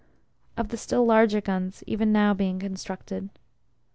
[0.57, 3.29] Of the still larger guns even now being constructed.